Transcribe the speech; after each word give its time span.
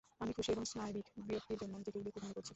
আমি 0.21 0.31
খুশী 0.33 0.49
এবং 0.51 0.65
স্নায়বিক 0.65 1.05
বিরক্তির 1.27 1.59
জন্য 1.61 1.73
নিজেকেই 1.77 2.03
বেকুব 2.05 2.21
মনে 2.23 2.33
করছি। 2.33 2.49